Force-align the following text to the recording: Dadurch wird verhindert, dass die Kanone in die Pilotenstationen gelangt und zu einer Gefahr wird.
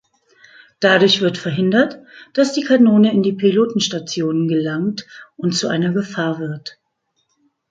Dadurch 0.79 1.21
wird 1.21 1.37
verhindert, 1.37 1.99
dass 2.33 2.53
die 2.53 2.63
Kanone 2.63 3.13
in 3.13 3.21
die 3.21 3.33
Pilotenstationen 3.33 4.47
gelangt 4.47 5.05
und 5.37 5.51
zu 5.55 5.67
einer 5.67 5.91
Gefahr 5.93 6.39
wird. 6.39 6.79